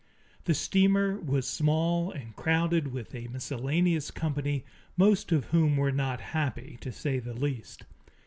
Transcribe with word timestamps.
The 0.45 0.55
steamer 0.55 1.19
was 1.19 1.47
small 1.47 2.09
and 2.09 2.35
crowded 2.35 2.87
with 2.91 3.13
a 3.13 3.27
miscellaneous 3.27 4.09
company, 4.09 4.65
most 4.97 5.31
of 5.31 5.45
whom 5.51 5.77
were 5.77 5.91
not 5.91 6.21
happy, 6.33 6.79
to 6.81 6.91
say 6.91 7.19
the 7.19 7.35
least. 7.35 7.85